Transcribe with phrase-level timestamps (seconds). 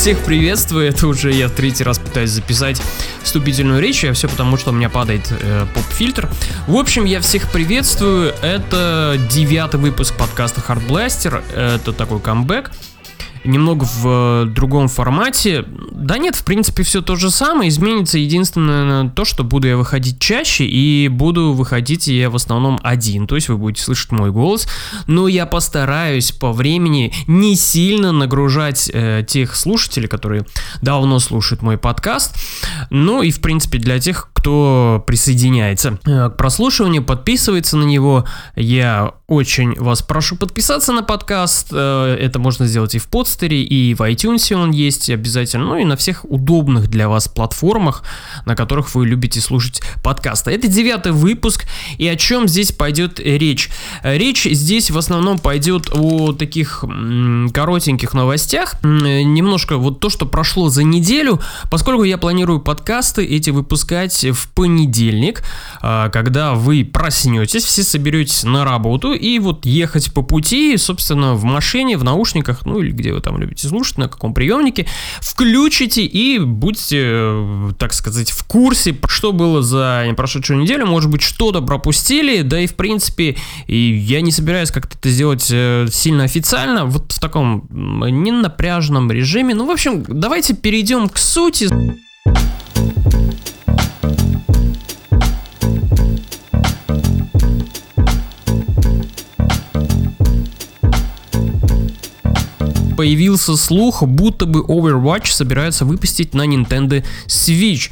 [0.00, 2.80] всех приветствую, это уже я третий раз пытаюсь записать
[3.22, 6.26] вступительную речь, а все потому, что у меня падает э, поп-фильтр.
[6.66, 12.70] В общем, я всех приветствую, это девятый выпуск подкаста Hard Blaster, это такой камбэк
[13.44, 15.64] немного в э, другом формате.
[15.92, 17.68] Да нет, в принципе, все то же самое.
[17.68, 23.26] Изменится единственное то, что буду я выходить чаще, и буду выходить я в основном один.
[23.26, 24.66] То есть вы будете слышать мой голос.
[25.06, 30.46] Но я постараюсь по времени не сильно нагружать э, тех слушателей, которые
[30.82, 32.36] давно слушают мой подкаст.
[32.90, 38.24] Ну и, в принципе, для тех, кто присоединяется э, к прослушиванию, подписывается на него.
[38.56, 41.68] Я очень вас прошу подписаться на подкаст.
[41.72, 45.66] Э, это можно сделать и в подстере, и в iTunes он есть обязательно.
[45.66, 48.02] Ну и на всех удобных для вас платформах,
[48.46, 50.50] на которых вы любите слушать подкасты.
[50.50, 51.66] Это девятый выпуск.
[51.98, 53.70] И о чем здесь пойдет речь?
[54.02, 56.84] Речь здесь в основном пойдет о таких
[57.52, 58.82] коротеньких новостях.
[58.82, 61.40] Немножко вот то, что прошло за неделю.
[61.70, 65.42] Поскольку я планирую подкасты эти выпускать в понедельник,
[65.80, 71.44] а, когда вы проснетесь, все соберетесь на работу и вот ехать по пути, собственно, в
[71.44, 74.86] машине, в наушниках, ну или где вы там любите слушать, на каком приемнике,
[75.20, 81.60] включите и будьте, так сказать, в курсе, что было за прошедшую неделю, может быть, что-то
[81.60, 86.86] пропустили, да и в принципе, и я не собираюсь как-то это сделать э, сильно официально,
[86.86, 89.54] вот в таком ненапряженном режиме.
[89.54, 91.68] Ну, в общем, давайте перейдем к сути.
[103.00, 107.88] Появился слух, будто бы Overwatch собираются выпустить на Nintendo Switch.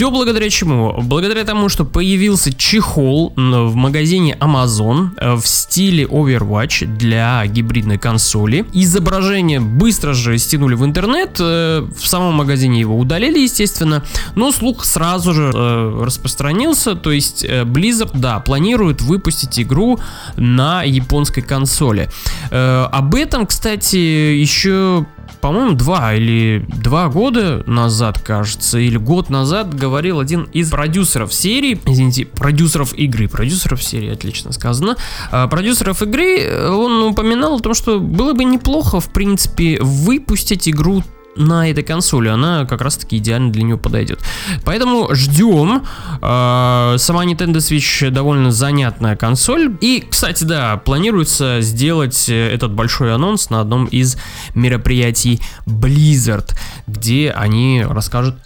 [0.00, 0.94] Все благодаря чему?
[1.02, 8.64] Благодаря тому, что появился чехол в магазине Amazon э, в стиле Overwatch для гибридной консоли.
[8.72, 14.02] Изображение быстро же стянули в интернет, э, в самом магазине его удалили, естественно,
[14.36, 20.00] но слух сразу же э, распространился, то есть Blizzard, да, планирует выпустить игру
[20.38, 22.08] на японской консоли.
[22.50, 25.04] Об этом, кстати, еще,
[25.40, 31.80] по-моему, два или два года назад, кажется, или год назад говорил один из продюсеров серии,
[31.86, 34.96] извините, продюсеров игры, продюсеров серии, отлично сказано,
[35.30, 41.02] а, продюсеров игры, он упоминал о том, что было бы неплохо, в принципе, выпустить игру
[41.40, 44.20] на этой консоли, она как раз таки идеально для нее подойдет.
[44.64, 45.82] Поэтому ждем.
[46.20, 49.76] А, сама Nintendo Switch довольно занятная консоль.
[49.80, 54.16] И, кстати, да, планируется сделать этот большой анонс на одном из
[54.54, 56.54] мероприятий Blizzard,
[56.86, 58.36] где они расскажут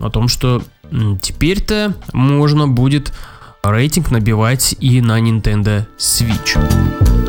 [0.00, 0.62] о том, что
[1.20, 3.12] теперь-то можно будет
[3.62, 7.21] рейтинг набивать и на Nintendo Switch.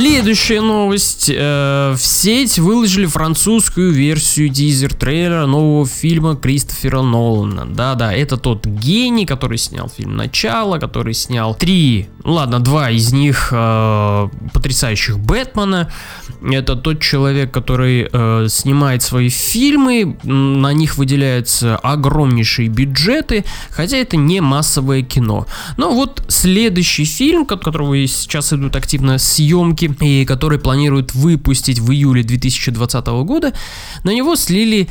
[0.00, 1.30] Следующая новость.
[1.30, 7.66] Э, в сеть выложили французскую версию тизер-трейлера нового фильма Кристофера Нолана.
[7.66, 13.48] Да-да, это тот гений, который снял фильм «Начало», который снял три, ладно, два из них
[13.52, 15.90] э, потрясающих Бэтмена.
[16.42, 24.16] Это тот человек, который э, снимает свои фильмы, на них выделяются огромнейшие бюджеты, хотя это
[24.16, 25.46] не массовое кино.
[25.76, 32.22] Но вот следующий фильм, которого сейчас идут активно съемки и который планируют выпустить в июле
[32.22, 33.52] 2020 года,
[34.04, 34.88] на него слили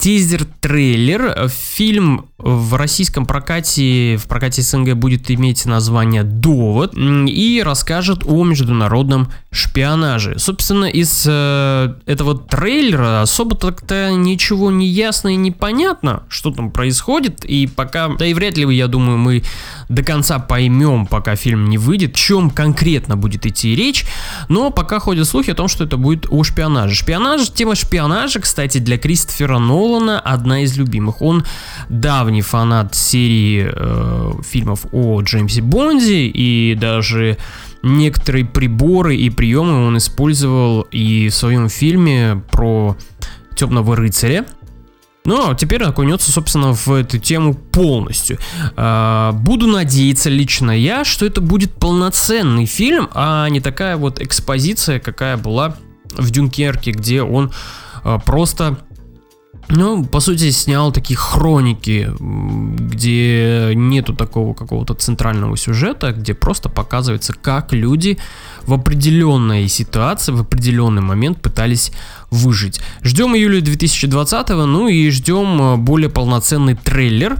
[0.00, 1.48] тизер-трейлер.
[1.48, 9.30] Фильм в российском прокате, в прокате СНГ будет иметь название «Довод» и расскажет о международном
[9.50, 10.38] шпионаже.
[10.38, 17.44] Собственно, из э, этого трейлера особо так-то ничего не ясно и непонятно, что там происходит,
[17.44, 19.42] и пока, да и вряд ли, я думаю, мы
[19.90, 24.06] до конца поймем, пока фильм не выйдет, о чем конкретно будет идти речь,
[24.48, 26.94] но пока ходят слухи о том, что это будет о шпионаже.
[26.94, 31.22] Шпионаж, тема шпионажа, кстати, для Кристофера Нолана одна из любимых.
[31.22, 31.44] Он
[31.88, 37.36] давний фанат серии э, фильмов о Джеймсе Бонде и даже
[37.82, 42.96] некоторые приборы и приемы он использовал и в своем фильме про
[43.56, 44.46] Темного рыцаря.
[45.24, 48.38] Но теперь окунется, собственно, в эту тему полностью.
[48.76, 54.98] А, буду надеяться лично я, что это будет полноценный фильм, а не такая вот экспозиция,
[54.98, 55.76] какая была
[56.12, 57.52] в Дюнкерке, где он
[58.02, 58.78] а, просто
[59.70, 67.32] ну, по сути, снял такие хроники, где нету такого какого-то центрального сюжета, где просто показывается,
[67.32, 68.18] как люди
[68.62, 71.92] в определенной ситуации, в определенный момент пытались
[72.30, 72.80] выжить.
[73.02, 77.38] Ждем июля 2020, ну и ждем э, более полноценный трейлер.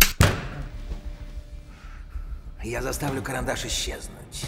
[2.63, 4.45] Я заставлю карандаш исчезнуть.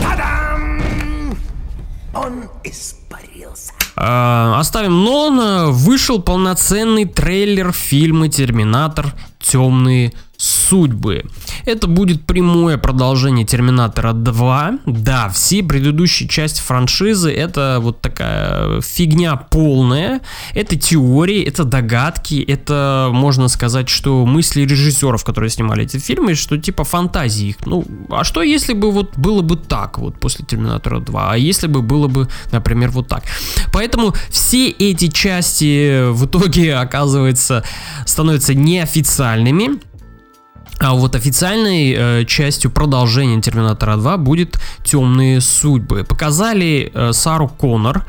[0.00, 1.36] Та-дам!
[2.14, 2.44] Он
[3.38, 3.72] испарился.
[3.96, 5.66] А, оставим Нолана.
[5.68, 9.14] Вышел полноценный трейлер фильма «Терминатор.
[9.38, 11.24] Темные судьбы.
[11.64, 14.78] Это будет прямое продолжение Терминатора 2.
[14.86, 20.20] Да, все предыдущие части франшизы это вот такая фигня полная.
[20.54, 26.56] Это теории, это догадки, это можно сказать, что мысли режиссеров, которые снимали эти фильмы, что
[26.56, 27.66] типа фантазии их.
[27.66, 31.32] Ну, а что если бы вот было бы так вот после Терминатора 2?
[31.32, 33.24] А если бы было бы, например, вот так?
[33.72, 37.64] Поэтому все эти части в итоге оказывается
[38.06, 39.80] становятся неофициальными.
[40.78, 46.04] А вот официальной э, частью продолжения Терминатора 2 будет Темные судьбы.
[46.04, 48.04] Показали э, Сару Коннор,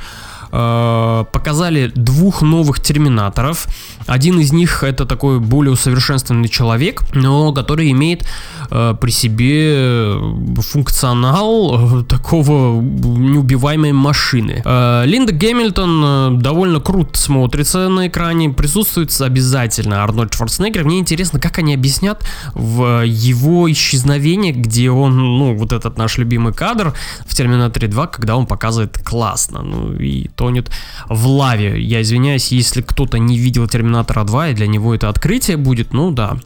[0.51, 3.67] э, показали двух новых Терминаторов.
[4.07, 8.25] Один из них это такой более усовершенствованный человек, но который имеет
[8.71, 10.15] э, при себе
[10.61, 14.61] функционал э, такого неубиваемой машины.
[14.65, 20.83] Э, Линда Гэмильтон э, довольно круто смотрится на экране, присутствует обязательно Арнольд Шварценеггер.
[20.83, 22.23] Мне интересно, как они объяснят
[22.53, 26.93] в его исчезновение, где он, ну, вот этот наш любимый кадр
[27.25, 30.71] в Терминаторе 2, когда он показывает классно, ну, и тонет
[31.09, 31.81] в лаве.
[31.83, 35.93] Я извиняюсь, если кто-то не видел Терминатор Терминатора 2, и для него это открытие будет,
[35.93, 36.37] ну да,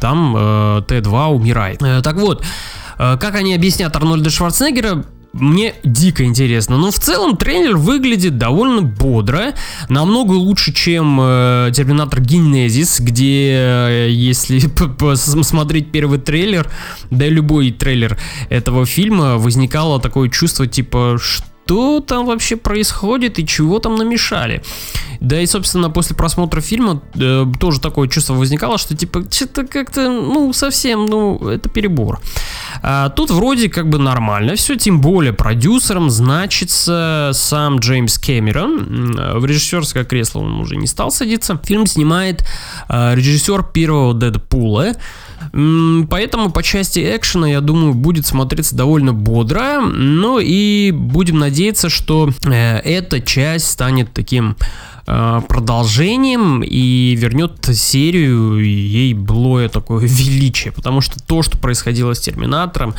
[0.00, 1.82] там э, Т2 умирает.
[1.82, 2.44] Э, так вот,
[2.98, 6.76] э, как они объяснят Арнольда Шварценеггера, мне дико интересно.
[6.76, 9.54] Но в целом трейлер выглядит довольно бодро,
[9.88, 14.60] намного лучше, чем э, Терминатор Генезис, где, э, если
[15.42, 16.70] смотреть первый трейлер,
[17.10, 18.18] да и любой трейлер
[18.50, 24.62] этого фильма, возникало такое чувство типа, что что там вообще происходит и чего там намешали.
[25.20, 30.10] Да и, собственно, после просмотра фильма э, тоже такое чувство возникало, что типа что-то как-то,
[30.10, 32.20] ну, совсем, ну, это перебор.
[32.82, 39.16] А тут вроде как бы нормально все, тем более продюсером значится сам Джеймс Кэмерон.
[39.36, 41.58] В режиссерское кресло он уже не стал садиться.
[41.64, 42.44] Фильм снимает
[42.90, 44.96] э, режиссер первого Дэдпула.
[45.52, 49.80] Поэтому по части экшена, я думаю, будет смотреться довольно бодро.
[49.80, 54.56] Ну и будем надеяться, что э, эта часть станет таким
[55.04, 62.94] продолжением и вернет серию ей былое такое величие, потому что то, что происходило с Терминатором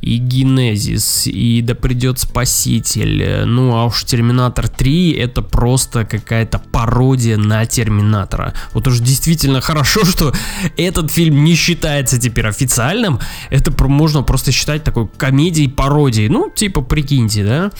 [0.00, 6.58] и Генезис, и да придет Спаситель, э, ну а уж Терминатор 3 это просто какая-то
[6.58, 8.54] пародия на Терминатора.
[8.72, 10.32] Вот уж действительно хорошо, что
[10.76, 13.18] этот фильм не считается теперь официальным,
[13.50, 17.70] это можно просто считать такой комедией пародией, ну типа прикиньте, да,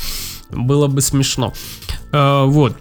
[0.50, 1.52] было бы смешно.
[2.12, 2.76] Uh, вот.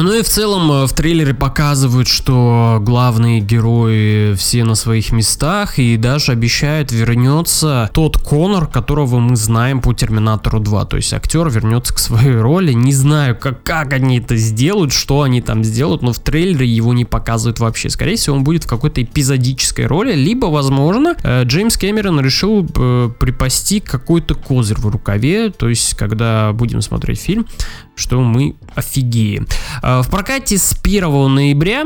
[0.00, 5.80] Ну и в целом э, в трейлере показывают, что главные герои все на своих местах
[5.80, 10.84] и даже обещают вернется тот Конор, которого мы знаем по Терминатору 2.
[10.84, 12.72] То есть актер вернется к своей роли.
[12.74, 16.94] Не знаю, как, как они это сделают, что они там сделают, но в трейлере его
[16.94, 17.90] не показывают вообще.
[17.90, 23.10] Скорее всего, он будет в какой-то эпизодической роли, либо, возможно, э, Джеймс Кэмерон решил э,
[23.18, 25.50] припасти какой-то козырь в рукаве.
[25.50, 27.48] То есть, когда будем смотреть фильм,
[27.96, 29.48] что мы офигеем.
[29.90, 31.84] А, в прокате с 1 ноября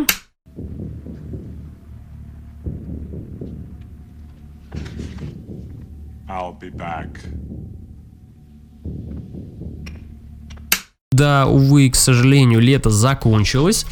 [6.29, 7.21] I'll be back.
[11.13, 13.87] Да, увы, к сожалению, лето закончилось.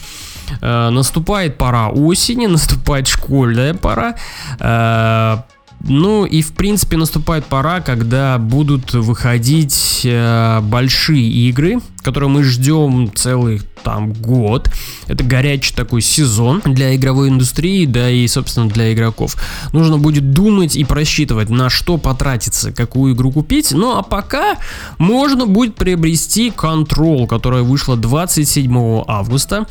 [0.61, 4.16] Э, наступает пора осени, наступает школьная пора.
[4.58, 5.42] Э,
[5.80, 13.10] ну и в принципе наступает пора, когда будут выходить э, большие игры, которые мы ждем
[13.14, 14.70] целый там год.
[15.06, 19.37] Это горячий такой сезон для игровой индустрии, да и собственно для игроков.
[19.72, 23.72] Нужно будет думать и просчитывать, на что потратиться, какую игру купить.
[23.72, 24.58] Ну а пока
[24.99, 29.66] можно будет приобрести Control, которая вышла 27 августа.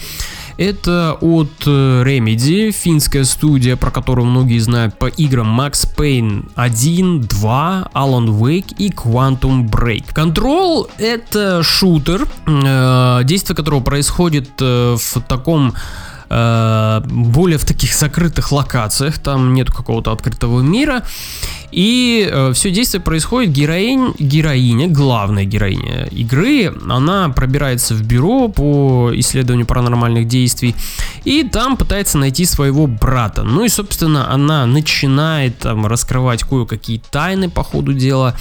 [0.60, 7.22] Это от э, Remedy, финская студия, про которую многие знают по играм Max Payne 1,
[7.22, 10.14] 2, Alan Wake и Quantum Break.
[10.14, 15.74] Control это шутер, э, действие которого происходит э, в таком
[16.30, 21.02] более в таких закрытых локациях, там нет какого-то открытого мира.
[21.72, 29.12] И э, все действие происходит, героинь, героиня, главная героиня игры, она пробирается в бюро по
[29.14, 30.76] исследованию паранормальных действий
[31.26, 33.44] и там пытается найти своего брата.
[33.44, 38.36] Ну и, собственно, она начинает там раскрывать кое-какие тайны по ходу дела.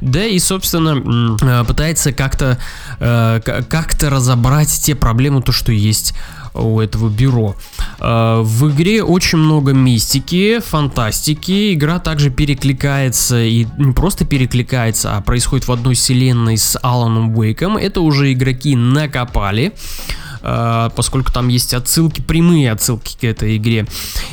[0.00, 2.58] Да и, собственно, э, пытается как-то
[3.00, 6.14] э, как-то разобрать те проблемы, то, что есть
[6.58, 7.56] у этого бюро.
[8.00, 11.74] Э, в игре очень много мистики, фантастики.
[11.74, 17.76] Игра также перекликается и не просто перекликается, а происходит в одной вселенной с Аланом Уэйком.
[17.76, 19.72] Это уже игроки накопали.
[20.94, 23.86] Поскольку там есть отсылки, прямые отсылки к этой игре.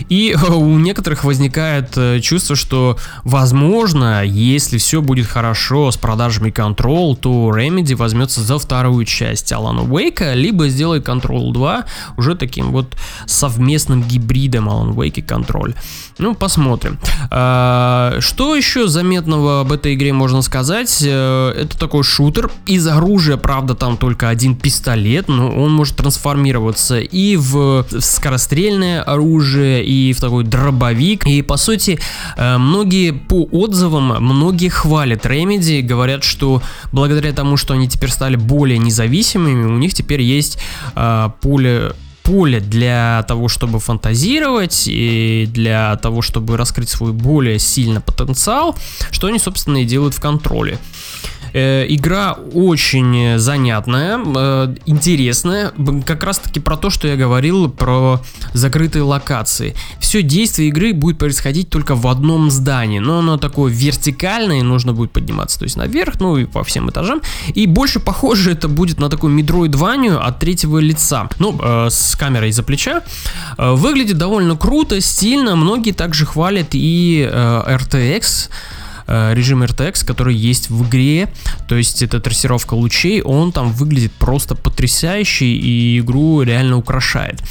[0.10, 7.16] И у некоторых возникает э, чувство, что возможно, если все будет хорошо с продажами Control,
[7.16, 11.86] то Remedy возьмется за вторую часть Alan Wake, либо сделает Control 2
[12.18, 12.96] уже таким вот
[13.26, 15.76] совместным гибридом Alan Wake и Control.
[16.18, 16.98] Ну, посмотрим.
[17.30, 21.04] А, что еще заметного об этой игре можно сказать?
[21.06, 22.50] Э, это такой шутер.
[22.66, 29.84] Из оружия, правда, там только один пистолет, но он может трансформироваться и в скорострельное оружие,
[29.84, 31.28] и в такой дробовик.
[31.28, 32.00] И, по сути,
[32.38, 36.62] э, многие по отзывам, многие хвалят Remedy, говорят, что
[36.94, 40.60] благодаря тому, что они теперь стали более независимыми, у них теперь есть
[40.96, 41.94] э, поле
[42.26, 48.76] поле для того, чтобы фантазировать и для того, чтобы раскрыть свой более сильный потенциал,
[49.12, 50.80] что они, собственно, и делают в контроле.
[51.56, 55.72] Э, игра очень занятная, э, интересная,
[56.06, 58.20] как раз таки про то, что я говорил про
[58.52, 59.74] закрытые локации.
[60.02, 65.12] Все действие игры будет происходить только в одном здании, но оно такое вертикальное, нужно будет
[65.12, 67.22] подниматься, то есть наверх, ну и по всем этажам.
[67.54, 72.52] И больше похоже это будет на такую Metroidvania от третьего лица, ну, э, с камерой
[72.52, 73.02] за плеча.
[73.58, 80.36] Э, выглядит довольно круто, стильно, многие также хвалят и э, RTX, Э, режим RTX, который
[80.36, 81.30] есть в игре,
[81.68, 87.42] то есть это трассировка лучей, он там выглядит просто потрясающе и игру реально украшает.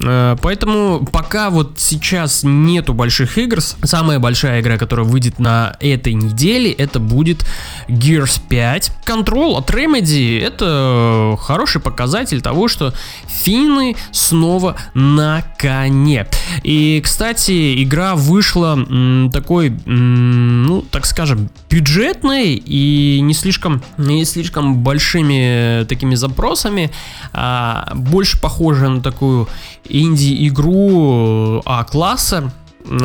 [0.00, 6.14] Э, поэтому пока вот сейчас нету больших игр, самая большая игра, которая выйдет на этой
[6.14, 7.44] неделе, это будет
[7.88, 8.92] Gears 5.
[9.06, 12.94] Control от Remedy это хороший показатель того, что
[13.26, 16.26] финны снова на коне.
[16.62, 24.24] И, кстати, игра вышла м, такой, м, ну, так скажем, бюджетной и не слишком, не
[24.24, 26.90] слишком большими такими запросами,
[27.32, 29.48] а больше похожа на такую
[29.88, 32.52] инди-игру А-класса.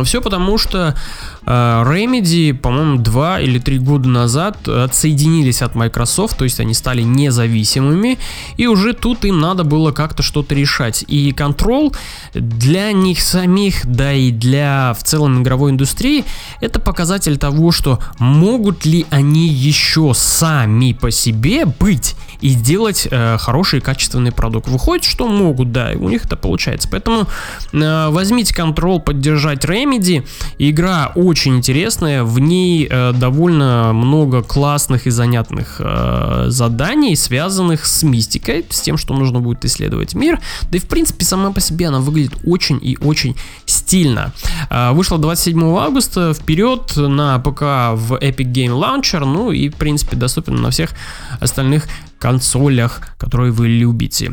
[0.04, 6.44] Все потому, что э, Remedy, по-моему, два или три года назад отсоединились от Microsoft, то
[6.44, 8.18] есть они стали независимыми,
[8.58, 11.04] и уже тут им надо было как-то что-то решать.
[11.08, 11.96] И Control
[12.34, 16.26] для них самих, да и для в целом игровой индустрии,
[16.62, 23.38] это показатель того, что могут ли они еще сами по себе быть и делать э,
[23.40, 24.68] хороший качественный продукт.
[24.68, 26.90] Выходит, что могут, да, у них это получается.
[26.92, 27.28] Поэтому
[27.72, 30.26] э, возьмите контроль, поддержать Remedy.
[30.58, 38.04] Игра очень интересная, в ней э, довольно много классных и занятных э, заданий, связанных с
[38.04, 40.40] мистикой, с тем, что нужно будет исследовать мир.
[40.70, 43.36] Да и в принципе сама по себе она выглядит очень и очень
[43.66, 44.34] стильно.
[44.70, 47.62] Э, вышла 27 августа, вперед на ПК
[47.96, 50.92] в Epic Game Launcher, ну и в принципе доступен на всех
[51.40, 51.88] остальных
[52.20, 54.32] консолях, которые вы любите.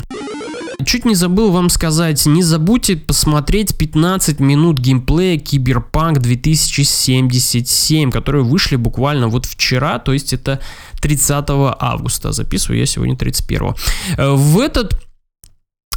[0.84, 8.76] Чуть не забыл вам сказать, не забудьте посмотреть 15 минут геймплея Киберпанк 2077, которые вышли
[8.76, 10.60] буквально вот вчера, то есть это
[11.00, 12.32] 30 августа.
[12.32, 13.74] Записываю я сегодня 31.
[14.16, 15.00] В этот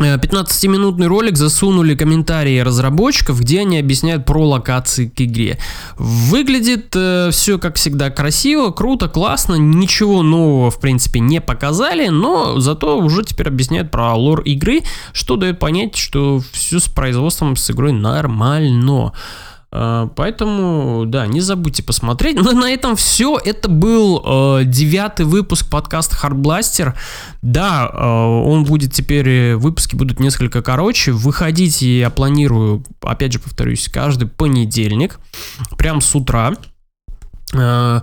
[0.01, 5.59] 15-минутный ролик засунули комментарии разработчиков, где они объясняют про локации к игре.
[5.97, 12.59] Выглядит э, все, как всегда, красиво, круто, классно, ничего нового, в принципе, не показали, но
[12.59, 14.81] зато уже теперь объясняют про лор игры,
[15.13, 19.11] что дает понять, что все с производством, с игрой нормально.
[19.75, 22.35] А, поэтому, да, не забудьте посмотреть.
[22.35, 23.39] Но на этом все.
[23.43, 26.93] Это был э, девятый выпуск подкаста Hardblaster.
[27.41, 31.11] Да, э, он будет теперь, э, выпуски будут несколько короче.
[31.11, 35.19] Выходите, я планирую, опять же повторюсь, каждый понедельник,
[35.75, 36.53] прям с утра.
[37.53, 38.01] Э,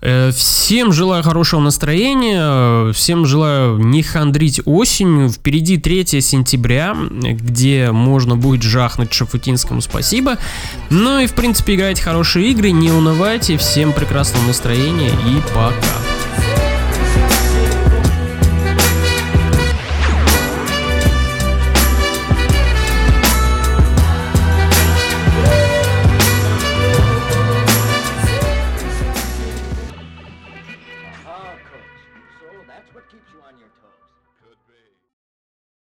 [0.00, 5.30] э, всем желаю хорошего настроения, всем желаю не хандрить осенью.
[5.30, 10.38] Впереди 3 сентября, где можно будет жахнуть Шафутинскому спасибо.
[10.90, 16.13] Ну и в принципе играйте хорошие игры, не унывайте, всем прекрасного настроения и пока.